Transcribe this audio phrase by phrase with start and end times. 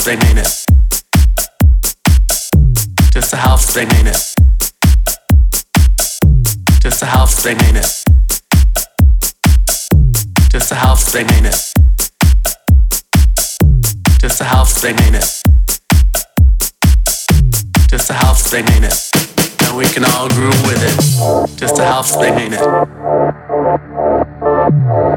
[0.00, 0.64] house thing, ain't it?
[3.12, 4.34] Just a house they ain't it?
[6.80, 8.04] Just a house they ain't it?
[10.50, 11.74] Just a house they ain't it?
[14.20, 15.42] Just a house they ain't it?
[17.90, 19.10] Just a house they ain't it?
[19.66, 21.58] And we can all groove with it.
[21.58, 22.60] Just a house thing, ain't it?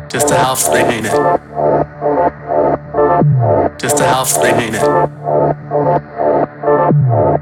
[0.09, 2.82] Just a house thing, ain't it?
[3.77, 4.81] Just a house thing, ain't it?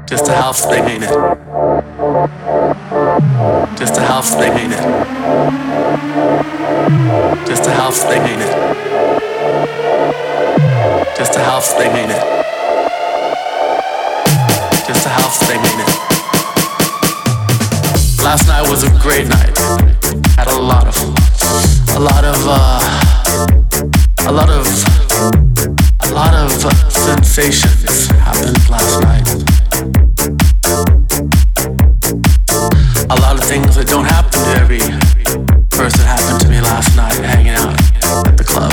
[0.06, 1.10] Just a house thing, ain't it?
[3.76, 4.82] Just a house thing, ain't it?
[7.48, 8.52] Just a house thing, ain't it?
[11.16, 12.22] Just a house thing, ain't it?
[14.86, 15.88] Just a house thing, ain't it?
[18.22, 19.58] Last night was a great night.
[20.36, 20.96] Had a lot of,
[21.96, 22.80] a lot of, uh,
[24.28, 25.51] a lot of,
[26.22, 26.52] lot of
[26.92, 29.26] sensations happened last night.
[33.10, 34.78] A lot of things that don't happen to every
[35.74, 37.74] person happened to me last night hanging out
[38.28, 38.70] at the club.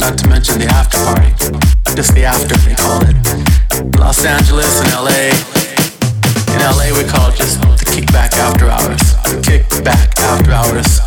[0.00, 1.28] Not to mention the after party.
[1.94, 3.16] Just the after, they call it.
[4.00, 5.28] Los Angeles and LA.
[6.56, 9.04] In LA, we call it just the kickback after hours.
[9.28, 11.04] The kickback after hours.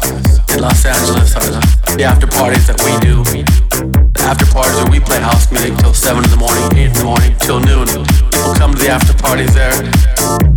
[0.54, 3.97] In Los Angeles are the, the after parties that we do.
[4.28, 7.04] After parties where we play house music till 7 in the morning, 8 in the
[7.06, 7.88] morning, till noon.
[7.88, 9.72] People come to the after parties there.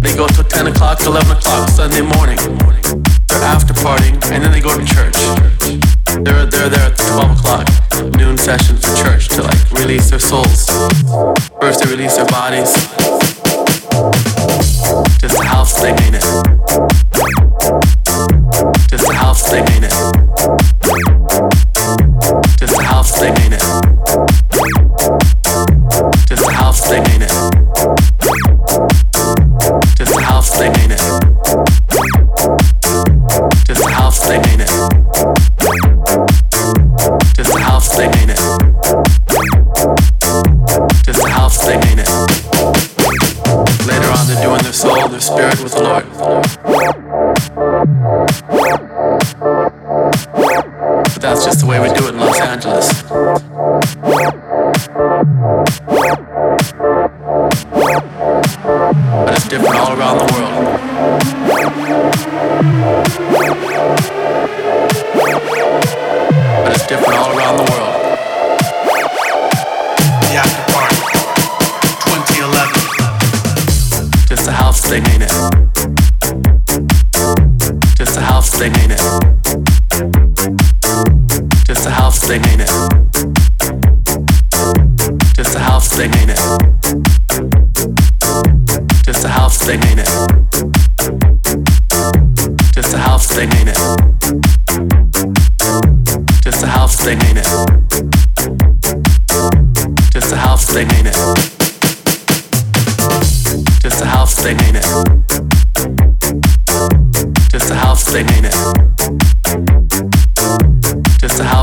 [0.02, 2.34] They go till 10 o'clock, 11 o'clock Sunday morning.
[3.30, 5.14] They're after partying, and then they go to church.
[6.26, 7.70] They're, they're there at the 12 o'clock
[8.18, 10.66] noon session for church to like release their souls.
[11.62, 12.74] First they release their bodies.
[15.22, 16.26] Just house thing, ain't it?
[18.90, 19.62] Just house thing,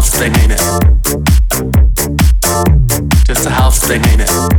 [0.08, 0.60] house thing, ain't it?
[3.26, 4.57] Just a house thing, ain't it?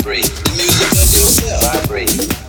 [0.00, 0.24] Vibrate.
[0.24, 1.74] The music of yourself.
[1.74, 2.39] Vibrate.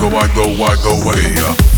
[0.00, 1.34] go, I go, I go away.
[1.36, 1.69] Uh.